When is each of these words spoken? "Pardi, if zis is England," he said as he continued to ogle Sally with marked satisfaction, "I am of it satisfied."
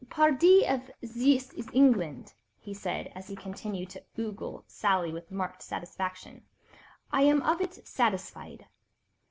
"Pardi, 0.09 0.65
if 0.65 0.89
zis 1.05 1.53
is 1.53 1.69
England," 1.73 2.33
he 2.59 2.73
said 2.73 3.11
as 3.13 3.27
he 3.27 3.35
continued 3.35 3.91
to 3.91 4.03
ogle 4.17 4.63
Sally 4.65 5.13
with 5.13 5.29
marked 5.29 5.61
satisfaction, 5.61 6.43
"I 7.11 7.21
am 7.21 7.43
of 7.43 7.61
it 7.61 7.85
satisfied." 7.87 8.65